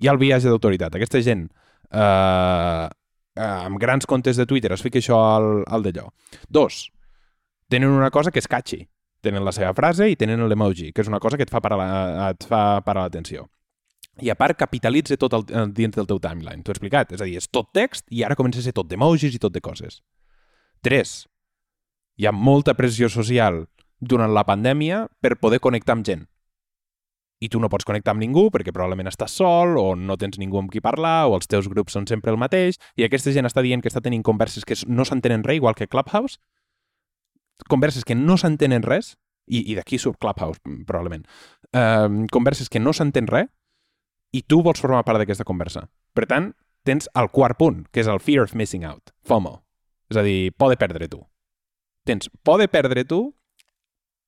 [0.04, 1.00] Hi ha el viatge d'autoritat.
[1.00, 1.48] Aquesta gent
[1.88, 2.88] eh,
[3.40, 6.10] eh, amb grans comptes de Twitter es fica això al, al d'allò.
[6.52, 6.88] 2.
[7.72, 8.90] Tenen una cosa que és catchy
[9.22, 11.78] tenen la seva frase i tenen l'emoji, que és una cosa que et fa parar
[11.78, 13.48] la- l'atenció.
[14.22, 16.62] I a part, capitalitza tot el, el, dins del teu timeline.
[16.64, 17.14] T'ho he explicat.
[17.16, 19.54] És a dir, és tot text i ara comença a ser tot d'emojis i tot
[19.54, 20.02] de coses.
[20.84, 21.14] 3.
[22.20, 23.66] Hi ha molta pressió social
[24.00, 26.28] durant la pandèmia per poder connectar amb gent.
[27.42, 30.60] I tu no pots connectar amb ningú perquè probablement estàs sol o no tens ningú
[30.60, 33.64] amb qui parlar o els teus grups són sempre el mateix i aquesta gent està
[33.66, 36.38] dient que està tenint converses que no s'entenen res, igual que Clubhouse,
[37.70, 39.16] converses que no s'entenen res,
[39.52, 41.26] i, i d'aquí surt Clubhouse, probablement,
[41.76, 43.50] um, converses que no s'entén res,
[44.32, 45.88] i tu vols formar part d'aquesta conversa.
[46.16, 46.52] Per tant,
[46.88, 49.60] tens el quart punt, que és el fear of missing out, FOMO.
[50.12, 51.22] És a dir, por de perdre tu.
[52.08, 53.22] Tens por de perdre tu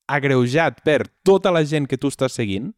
[0.06, 2.70] agreujat per tota la gent que tu estàs seguint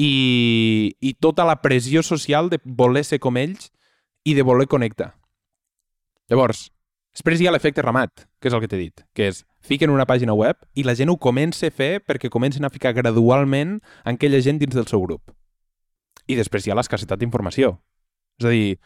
[0.00, 3.70] i, i tota la pressió social de voler ser com ells
[4.24, 5.14] i de voler connectar.
[6.30, 6.68] Llavors,
[7.14, 10.06] després hi ha l'efecte ramat, que és el que t'he dit, que és fiquen una
[10.08, 14.40] pàgina web i la gent ho comença a fer perquè comencen a ficar gradualment aquella
[14.40, 15.34] gent dins del seu grup.
[16.30, 17.74] I després hi ha l'escassetat d'informació.
[18.40, 18.78] És a dir,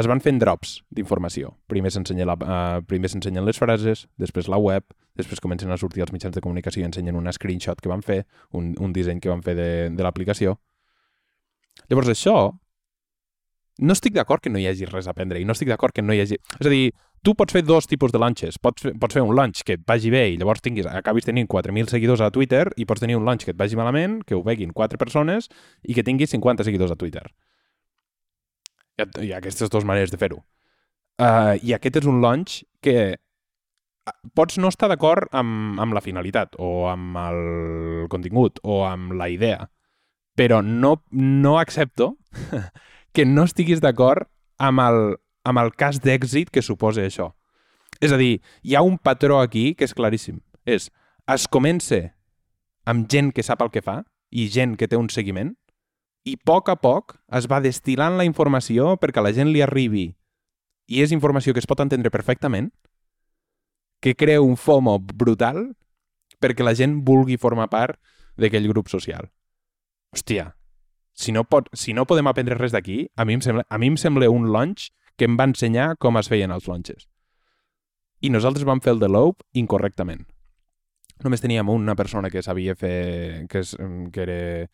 [0.00, 1.52] es van fent drops d'informació.
[1.68, 4.84] Primer s'ensenya la, uh, s'ensenyen les frases, després la web,
[5.16, 8.22] després comencen a sortir els mitjans de comunicació i ensenyen una screenshot que van fer,
[8.50, 10.58] un, un disseny que van fer de, de l'aplicació.
[11.88, 12.36] Llavors això,
[13.78, 16.04] no estic d'acord que no hi hagi res a aprendre i no estic d'acord que
[16.04, 16.38] no hi hagi...
[16.58, 18.58] És a dir, tu pots fer dos tipus de launches.
[18.58, 21.48] Pots fer, pots fer un launch que et vagi bé i llavors tinguis, acabis tenint
[21.50, 24.42] 4.000 seguidors a Twitter i pots tenir un launch que et vagi malament, que ho
[24.42, 25.48] veguin 4 persones
[25.82, 27.24] i que tinguis 50 seguidors a Twitter.
[28.98, 30.42] Hi ha, hi ha aquestes dues maneres de fer-ho.
[31.22, 36.02] Uh, I aquest és un launch que eh, pots no estar d'acord amb, amb la
[36.02, 37.42] finalitat o amb el
[38.10, 39.68] contingut o amb la idea,
[40.34, 42.16] però no, no accepto
[43.14, 44.26] que no estiguis d'acord
[44.58, 45.02] amb el,
[45.44, 47.32] amb el cas d'èxit que suposa això.
[48.00, 50.40] És a dir, hi ha un patró aquí que és claríssim.
[50.64, 50.90] És,
[51.28, 52.14] es comença
[52.86, 55.52] amb gent que sap el que fa i gent que té un seguiment
[56.24, 60.12] i a poc a poc es va destilant la informació perquè la gent li arribi
[60.86, 62.70] i és informació que es pot entendre perfectament,
[64.02, 65.64] que crea un FOMO brutal
[66.42, 67.98] perquè la gent vulgui formar part
[68.36, 69.30] d'aquell grup social.
[70.12, 70.50] Hòstia,
[71.14, 73.92] si no, pot, si no podem aprendre res d'aquí, a, mi em sembla, a mi
[73.92, 77.08] em sembla un launch que em va ensenyar com es feien els launches.
[78.22, 80.22] I nosaltres vam fer el de Lope incorrectament.
[81.22, 83.46] Només teníem una persona que sabia fer...
[83.50, 83.74] que, és,
[84.14, 84.66] que, era,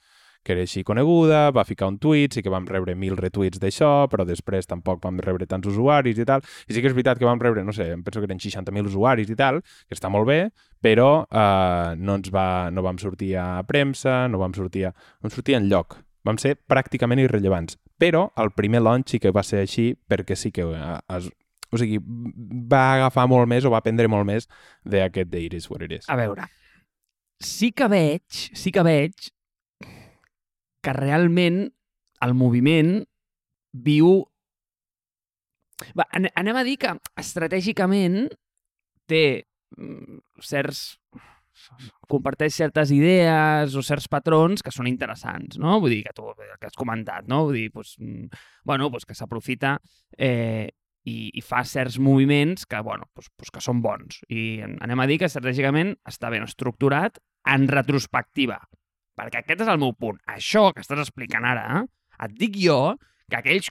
[0.45, 4.09] que era així coneguda, va ficar un tuit, sí que vam rebre mil retuits d'això,
[4.13, 6.45] però després tampoc vam rebre tants usuaris i tal.
[6.69, 8.93] I sí que és veritat que vam rebre, no sé, em penso que eren 60.000
[8.93, 10.41] usuaris i tal, que està molt bé,
[10.85, 14.95] però eh, no, ens va, no vam sortir a premsa, no vam sortir a...
[15.25, 15.99] Vam sortir en lloc.
[16.25, 17.77] Vam ser pràcticament irrellevants.
[17.99, 21.29] Però el primer launch sí que va ser així perquè sí que eh, es,
[21.75, 21.99] o sigui,
[22.71, 24.47] va agafar molt més o va aprendre molt més
[24.87, 26.07] d'aquest de It is what it is.
[26.09, 26.47] A veure,
[27.43, 29.33] sí que veig, sí que veig
[30.83, 31.65] que realment
[32.23, 33.01] el moviment
[33.75, 34.23] viu...
[35.95, 38.25] Va, ane- anem a dir que estratègicament
[39.11, 39.23] té
[39.77, 40.81] mm, certs
[42.11, 45.79] comparteix certes idees o certs patrons que són interessants, no?
[45.83, 47.45] Vull dir, que tu que has comentat, no?
[47.49, 49.77] Vull dir, mm, bueno, pues que s'aprofita
[50.17, 50.69] eh,
[51.09, 54.23] i, i fa certs moviments que, bueno, pues, pues que són bons.
[54.29, 58.59] I anem a dir que estratègicament està ben estructurat en retrospectiva.
[59.19, 60.21] Perquè aquest és el meu punt.
[60.31, 61.87] Això que estàs explicant ara, eh,
[62.27, 62.97] et dic jo
[63.29, 63.71] que aquells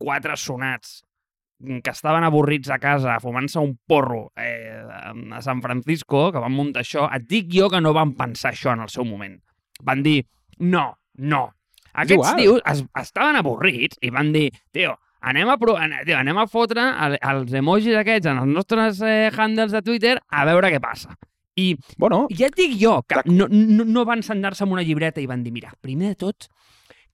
[0.00, 1.02] quatre sonats
[1.64, 4.82] que estaven avorrits a casa fumant-se un porro eh,
[5.32, 8.74] a San Francisco, que van muntar això, et dic jo que no van pensar això
[8.74, 9.36] en el seu moment.
[9.84, 10.20] Van dir,
[10.58, 11.48] no, no.
[11.94, 12.40] Aquests igual.
[12.40, 16.88] tios es, estaven avorrits i van dir, tio, anem a, pro tio, anem a fotre
[17.06, 21.14] el, els emojis aquests en els nostres eh, handles de Twitter a veure què passa.
[21.54, 25.22] I Bueno, ja et dic jo que no, no, no van sentar-se amb una llibreta
[25.22, 26.48] i van dir, mira, primer de tot,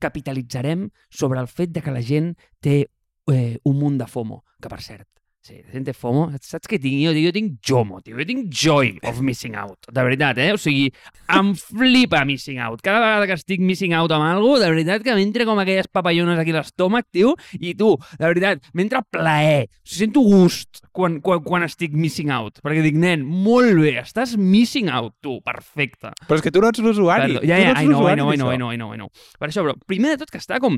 [0.00, 2.32] capitalitzarem sobre el fet de que la gent
[2.64, 2.86] té
[3.32, 5.08] eh, un munt de FOMO, que per cert,
[5.40, 5.54] sí,
[5.86, 7.12] té FOMO, saps què tinc jo?
[7.16, 10.50] Jo tinc JOMO, tio, jo tinc joy of missing out, de veritat, eh?
[10.52, 10.90] O sigui,
[11.32, 12.82] em flipa missing out.
[12.84, 15.88] Cada vegada que estic missing out amb alguna cosa, de veritat que m'entra com aquelles
[15.88, 20.84] papallones aquí a l'estómac, tio, i tu, de veritat, m'entra plaer, o sigui, sento gust
[20.92, 25.38] quan, quan, quan estic missing out, perquè dic, nen, molt bé, estàs missing out, tu,
[25.46, 26.12] perfecte.
[26.26, 27.38] però és que tu no ets l'usuari.
[27.40, 27.46] Perdó.
[27.48, 28.20] Ja, Tu ja, no ets l'usuari.
[28.20, 29.08] I know, I know, I know.
[29.40, 30.76] Per això, però, primer de tot que està com...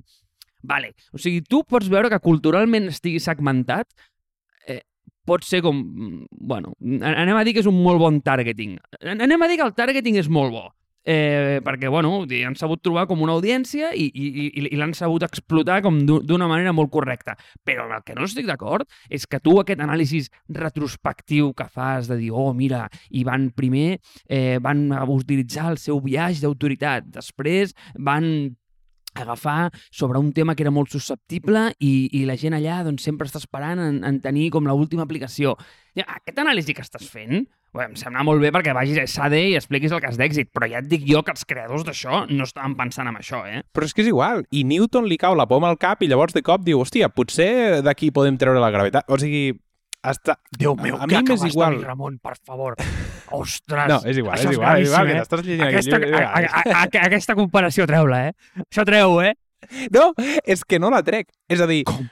[0.62, 3.88] Vale, o sigui, tu pots veure que culturalment estigui segmentat,
[4.66, 4.80] eh,
[5.26, 5.76] pot ser com...
[5.82, 8.78] mm, Bueno, anem a dir que és un molt bon targeting.
[9.02, 10.68] Anem a dir que el targeting és molt bo.
[11.04, 15.24] Eh, perquè, bueno, han sabut trobar com una audiència i, i, i, i l'han sabut
[15.26, 17.34] explotar com d'u- d'una manera molt correcta.
[17.66, 20.20] Però el que no estic d'acord és que tu aquest anàlisi
[20.54, 23.98] retrospectiu que fas de dir, oh, mira, i van primer
[24.28, 28.54] eh, van utilitzar el seu viatge d'autoritat, després van
[29.14, 33.28] agafar sobre un tema que era molt susceptible i, i la gent allà doncs, sempre
[33.28, 35.56] està esperant en, en tenir com l'última aplicació.
[35.96, 39.36] Ja, aquest anàlisi que estàs fent bé, em sembla molt bé perquè vagis a SAD
[39.38, 42.46] i expliquis el cas d'èxit, però ja et dic jo que els creadors d'això no
[42.48, 43.62] estaven pensant en això, eh?
[43.72, 44.44] Però és que és igual.
[44.50, 47.82] I Newton li cau la poma al cap i llavors de cop diu, hòstia, potser
[47.84, 49.08] d'aquí podem treure la gravetat.
[49.08, 49.52] O sigui,
[50.02, 50.36] està...
[50.58, 51.78] Déu meu, a mi m'és igual.
[51.84, 52.76] Ramon, per favor.
[53.38, 53.88] Ostres!
[53.88, 56.24] No, és igual, és igual, és igual, que gravíssim, t'estàs llegint Aquesta, aquest llibre.
[56.24, 58.64] a, a, a, a, aquesta comparació treu-la, eh?
[58.66, 59.32] Això treu, eh?
[59.94, 60.10] No,
[60.44, 61.30] és que no la trec.
[61.48, 62.04] És a dir, Com?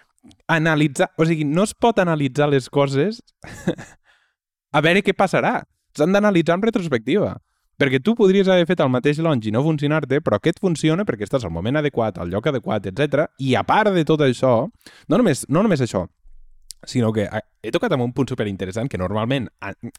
[0.48, 1.10] analitzar...
[1.18, 3.20] O sigui, no es pot analitzar les coses
[4.76, 5.60] a veure què passarà.
[5.96, 7.34] S'han d'analitzar en retrospectiva.
[7.80, 11.24] Perquè tu podries haver fet el mateix launch i no funcionar-te, però aquest funciona perquè
[11.24, 13.24] estàs al moment adequat, al lloc adequat, etc.
[13.40, 14.52] I a part de tot això,
[15.08, 16.04] no només, no només això,
[16.86, 17.26] sinó que
[17.62, 19.48] he tocat amb un punt superinteressant que normalment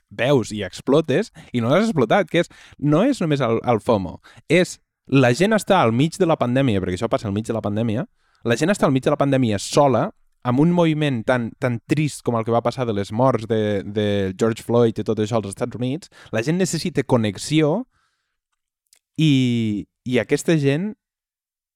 [0.10, 4.20] veus i explotes i no l'has explotat, que és, no és només el, el FOMO,
[4.50, 4.80] és
[5.12, 7.64] la gent està al mig de la pandèmia, perquè això passa al mig de la
[7.64, 8.06] pandèmia,
[8.48, 10.10] la gent està al mig de la pandèmia sola,
[10.44, 13.84] amb un moviment tan, tan trist com el que va passar de les morts de,
[13.86, 17.84] de George Floyd i tot això als Estats Units, la gent necessita connexió
[19.22, 20.94] i, i aquesta gent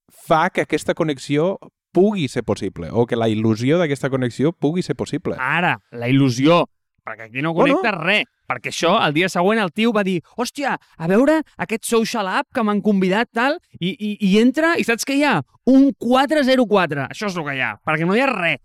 [0.10, 1.58] fa que aquesta connexió
[1.96, 5.38] pugui ser possible, o que la il·lusió d'aquesta connexió pugui ser possible.
[5.40, 6.66] Ara, la il·lusió,
[7.06, 7.78] perquè aquí no Bueno.
[7.80, 8.26] connecta res.
[8.46, 12.52] Perquè això, el dia següent, el tio va dir hòstia, a veure aquest social app
[12.54, 15.40] que m'han convidat, tal, i, i, i entra, i saps què hi ha?
[15.66, 17.08] Un 404.
[17.10, 18.60] Això és el que hi ha, perquè no hi ha res.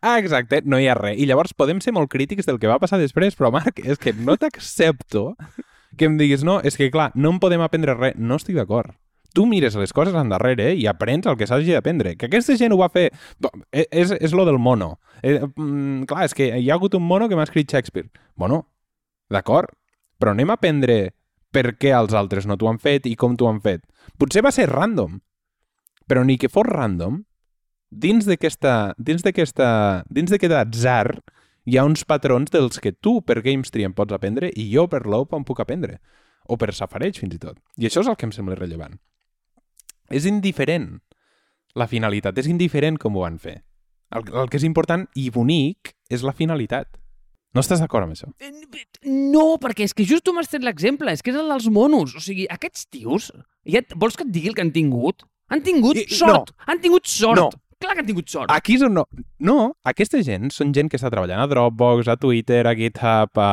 [0.00, 1.14] Ah, exacte, no hi ha res.
[1.20, 4.12] I llavors podem ser molt crítics del que va passar després, però Marc, és que
[4.16, 5.36] no t'accepto
[5.96, 8.16] que em diguis, no, és que clar, no en podem aprendre res.
[8.18, 8.96] No estic d'acord.
[9.36, 12.14] Tu mires les coses endarrere i aprens el que s'hagi d'aprendre.
[12.16, 13.10] Que aquesta gent ho va fer...
[13.70, 14.94] E- És, és lo del mono.
[15.20, 18.08] Eh, mm, clar, és que hi ha hagut un mono que m'ha escrit Shakespeare.
[18.34, 18.62] Bueno,
[19.28, 19.68] d'acord,
[20.18, 20.98] però anem a aprendre
[21.52, 23.84] per què els altres no t'ho han fet i com t'ho han fet.
[24.16, 25.20] Potser va ser random,
[26.08, 27.22] però ni que fos random,
[27.90, 29.68] dins d'aquesta dins d'aquesta
[30.10, 31.20] dins d'aquest atzar
[31.66, 35.04] hi ha uns patrons dels que tu per GameStree en pots aprendre i jo per
[35.06, 36.00] l'Opa en puc aprendre.
[36.48, 37.58] O per Safareig, fins i tot.
[37.76, 38.96] I això és el que em sembla rellevant.
[40.10, 41.00] És indiferent
[41.76, 43.58] la finalitat, és indiferent com ho van fer.
[44.14, 46.88] El, el que és important i bonic és la finalitat.
[47.56, 48.28] No estàs d'acord amb això?
[49.06, 52.14] No, perquè és que just tu m'has tret l'exemple, és que és el dels monos.
[52.16, 53.30] O sigui, aquests tios,
[53.64, 55.24] ja, et- vols que et digui el que han tingut?
[55.48, 56.52] Han tingut I- sort!
[56.66, 57.38] Han tingut sort!
[57.40, 57.50] No.
[57.78, 58.50] Clar que han tingut sort.
[58.50, 59.04] Aquí és on no...
[59.38, 63.50] No, aquesta gent són gent que està treballant a Dropbox, a Twitter, a GitHub, a,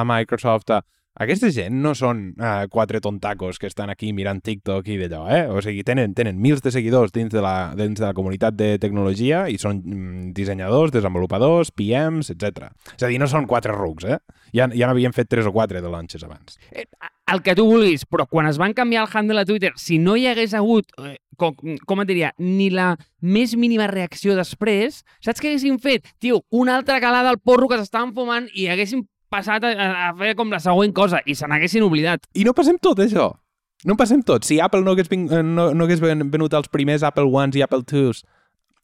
[0.00, 0.70] a Microsoft...
[0.76, 0.82] A...
[1.20, 5.42] Aquesta gent no són uh, quatre tontacos que estan aquí mirant TikTok i d'allò, eh?
[5.52, 8.70] O sigui, tenen, tenen mils de seguidors dins de, la, dins de la comunitat de
[8.80, 12.70] tecnologia i són mm, dissenyadors, desenvolupadors, PMs, etc.
[12.96, 14.22] És a dir, no són quatre rucs, eh?
[14.56, 16.56] Ja, ja n'havien fet tres o quatre de launches abans.
[16.72, 16.86] Eh,
[17.32, 20.16] el que tu vulguis, però quan es van canviar el handle a Twitter, si no
[20.16, 25.44] hi hagués hagut, eh, com, com et diria, ni la més mínima reacció després, saps
[25.44, 26.08] què haguessin fet?
[26.20, 29.72] Tio, una altra calada al porro que s'estaven fumant i haguessin passat a,
[30.08, 32.28] a fer com la següent cosa i se n'haguessin oblidat.
[32.36, 33.30] I no passem tot, això.
[33.88, 34.44] No passem tot.
[34.46, 37.56] Si Apple no hagués, vin- eh, no, no hagués ven- venut els primers Apple Ones
[37.58, 38.22] i Apple Twos,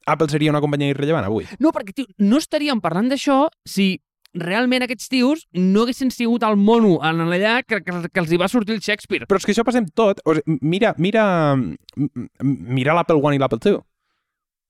[0.09, 1.45] Apple seria una companyia irrellevant avui.
[1.61, 3.99] No, perquè, tio, no estaríem parlant d'això si
[4.39, 8.39] realment aquests tios no haguessin sigut el mono en allà que, que, que els hi
[8.41, 9.29] va sortir el Shakespeare.
[9.29, 10.21] Però és que això passem tot.
[10.29, 11.25] O sigui, mira, mira,
[12.43, 13.81] mira l'Apple One i l'Apple Two.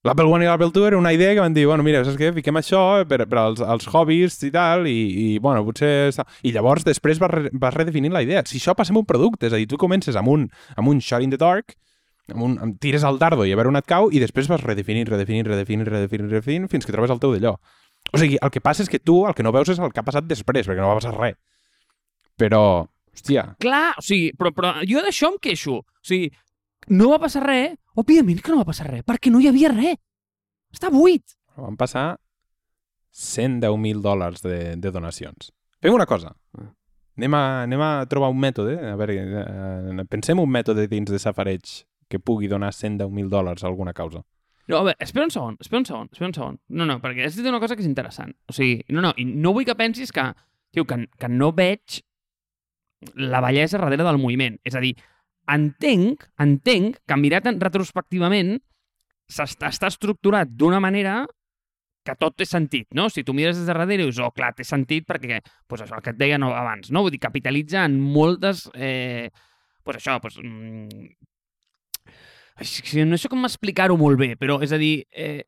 [0.07, 2.29] L'Apple One i l'Apple 2 era una idea que van dir, bueno, mira, saps què?
[2.37, 6.13] Fiquem això per, per als, als hobbies i tal, i, i bueno, potser...
[6.47, 8.45] I llavors després vas, re, vas redefinint la idea.
[8.47, 10.47] Si això passa amb un producte, és a dir, tu comences amb un,
[10.79, 11.75] amb un shot in the dark,
[12.31, 14.63] amb un, amb, tires al dardo i a veure on et cau, i després vas
[14.63, 17.57] redefinint, redefinint, redefinint, redefinint, redefinint, fins que trobes el teu d'allò.
[18.13, 19.99] O sigui, el que passa és que tu el que no veus és el que
[19.99, 21.35] ha passat després, perquè no va passar res.
[22.39, 22.63] Però,
[23.11, 23.49] hòstia...
[23.59, 25.81] Clar, o sigui, però, però jo d'això em queixo.
[25.83, 26.31] O sigui,
[26.95, 29.99] no va passar res, òbviament que no va passar res, perquè no hi havia res.
[30.73, 31.35] Està buit.
[31.59, 32.17] Van passar
[33.15, 35.51] 110.000 dòlars de, de donacions.
[35.81, 36.33] Fem una cosa.
[36.57, 36.69] Ah.
[37.19, 38.77] Anem a, anem a trobar un mètode.
[38.79, 43.67] A veure, eh, pensem un mètode dins de Safareig que pugui donar 110.000 dòlars a
[43.67, 44.23] alguna causa.
[44.69, 46.59] No, a veure, espera un segon, espera un segon, espera un segon.
[46.69, 48.35] No, no, perquè has dit una cosa que és interessant.
[48.47, 50.27] O sigui, no, no, i no vull que pensis que,
[50.71, 52.03] tio, que, que no veig
[53.17, 54.59] la bellesa darrere del moviment.
[54.63, 54.93] És a dir,
[55.53, 58.57] entenc, entenc que mirat en retrospectivament
[59.29, 61.23] s'està està estructurat d'una manera
[62.05, 63.09] que tot té sentit, no?
[63.11, 66.05] Si tu mires des de darrere dius, oh, clar, té sentit perquè, pues això, el
[66.05, 67.03] que et deia no, abans, no?
[67.05, 68.69] Vull dir, capitalitza en moltes...
[68.73, 69.29] Eh,
[69.83, 71.13] pues això, pues, mm,
[73.09, 75.43] no sé com explicar-ho molt bé, però és a dir, eh,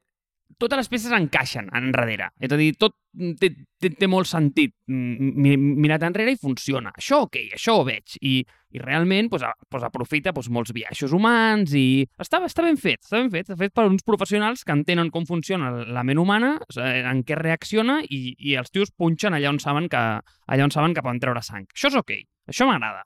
[0.61, 2.29] totes les peces encaixen enrere.
[2.39, 2.95] És a dir, tot
[3.41, 3.49] té,
[3.81, 6.93] té, té molt sentit mi, mirat enrere i funciona.
[6.97, 8.15] Això ok, això ho veig.
[8.21, 8.37] I,
[8.71, 13.01] i realment pues, a, pues, aprofita pues, molts viatges humans i està, està ben fet,
[13.03, 13.49] està ben fet.
[13.49, 18.01] Està fet per uns professionals que entenen com funciona la ment humana, en què reacciona
[18.07, 21.43] i, i els tios punxen allà on saben que, allà on saben que poden treure
[21.45, 21.67] sang.
[21.73, 22.15] Això és ok,
[22.53, 23.05] això m'agrada.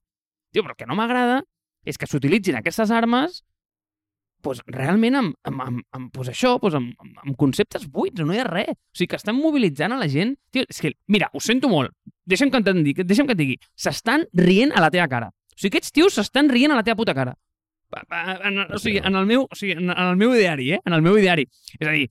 [0.53, 1.41] Tio, però el que no m'agrada
[1.85, 3.43] és que s'utilitzin aquestes armes
[4.45, 8.35] pues, realment amb, amb, amb, amb pues això, pues, amb, amb, amb conceptes buits, no
[8.35, 8.75] hi ha res.
[8.75, 10.35] O sigui, que estan mobilitzant a la gent...
[10.53, 11.95] Tio, és que, mira, ho sento molt,
[12.29, 15.31] deixa'm que, digui, deixa'm que et digui, s'estan rient a la teva cara.
[15.33, 17.33] O sigui, aquests tios s'estan rient a la teva puta cara.
[17.95, 20.83] En, o sigui, en el meu, o sigui, en, el meu ideari, eh?
[20.85, 21.47] En el meu ideari.
[21.79, 22.05] És a dir,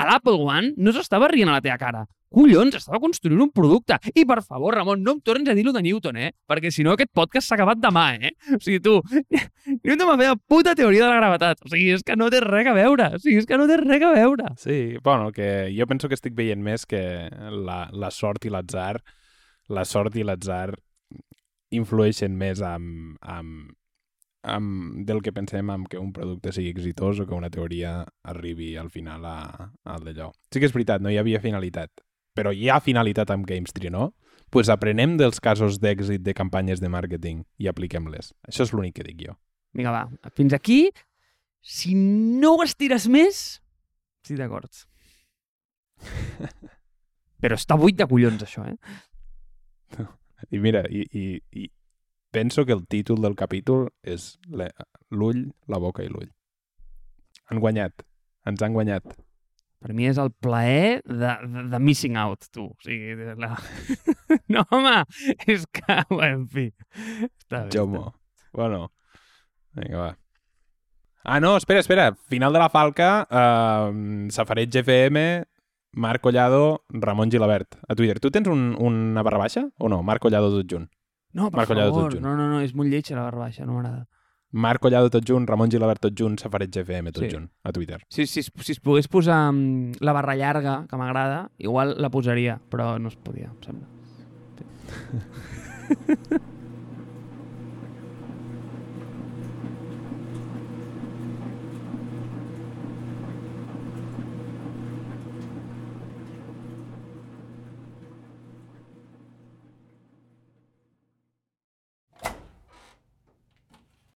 [0.00, 3.98] a l'Apple One no s'estava rient a la teva cara collons, estava construint un producte.
[4.14, 6.32] I, per favor, Ramon, no em tornis a dir-lo de Newton, eh?
[6.48, 8.34] Perquè si no aquest podcast s'ha acabat demà, eh?
[8.56, 8.98] O sigui, tu,
[9.84, 11.64] Newton m'ha fet la puta teoria de la gravetat.
[11.66, 13.12] O sigui, és que no té res a veure.
[13.16, 14.54] O sigui, és que no té res a veure.
[14.60, 18.96] Sí, bueno, que jo penso que estic veient més que la, la sort i l'atzar
[19.72, 20.72] la sort i l'atzar
[21.72, 23.72] influeixen més amb, amb,
[24.42, 28.74] amb, del que pensem amb que un producte sigui exitós o que una teoria arribi
[28.76, 29.38] al final a,
[29.84, 30.32] a d'allò.
[30.52, 32.04] Sí que és veritat, no hi havia finalitat
[32.36, 34.12] però hi ha finalitat amb GameStree, no?
[34.52, 38.34] pues aprenem dels casos d'èxit de campanyes de màrqueting i apliquem-les.
[38.44, 39.36] Això és l'únic que dic jo.
[39.72, 40.30] Vinga, va.
[40.36, 40.90] Fins aquí.
[41.64, 43.40] Si no ho estires més,
[44.20, 44.82] estic d'acord.
[47.42, 48.76] Però està buit de collons, això, eh?
[50.52, 51.24] I mira, i, i,
[51.62, 51.70] i
[52.34, 56.28] penso que el títol del capítol és l'ull, la boca i l'ull.
[57.48, 58.04] Han guanyat.
[58.44, 59.06] Ens han guanyat.
[59.82, 62.68] Per mi és el plaer de, de, de missing out, tu.
[62.70, 63.56] O sigui, la...
[64.54, 64.96] no, home,
[65.50, 66.68] és que, en fi.
[67.26, 68.04] Està bé, Jomo.
[68.12, 68.52] Està.
[68.60, 68.84] Bueno,
[69.78, 70.10] vinga, va.
[71.24, 72.12] Ah, no, espera, espera.
[72.30, 75.44] Final de la falca, eh, Safareig GFM,
[75.92, 78.18] Marc Collado, Ramon Gilabert, a Twitter.
[78.20, 80.02] Tu tens un, una barra baixa o no?
[80.02, 80.90] Marc Collado tot junt.
[81.32, 84.04] No, per Marc favor, no, no, no, és molt lleig la barra baixa, no m'agrada.
[84.52, 87.30] Marc Collado tot junt, Ramon Gilabert tot junt, Safareig GFM tot sí.
[87.32, 88.02] junt, a Twitter.
[88.08, 92.60] Sí, sí, si es pogués posar um, la barra llarga, que m'agrada, igual la posaria,
[92.70, 93.88] però no es podia, em sembla.
[94.60, 96.40] Sí.